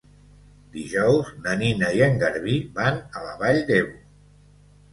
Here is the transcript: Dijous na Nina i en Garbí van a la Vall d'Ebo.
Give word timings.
Dijous 0.77 1.29
na 1.43 1.53
Nina 1.59 1.91
i 2.01 2.03
en 2.07 2.17
Garbí 2.25 2.57
van 2.81 2.99
a 3.21 3.25
la 3.29 3.39
Vall 3.45 3.65
d'Ebo. 3.71 3.97